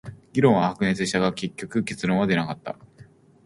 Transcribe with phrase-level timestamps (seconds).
[0.33, 2.75] 議論は白熱したが、結局結論は出なかった。